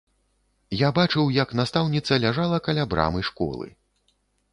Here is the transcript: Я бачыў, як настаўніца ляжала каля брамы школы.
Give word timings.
Я 0.77 0.87
бачыў, 0.99 1.27
як 1.35 1.53
настаўніца 1.59 2.17
ляжала 2.23 2.57
каля 2.69 2.87
брамы 2.95 3.21
школы. 3.29 3.67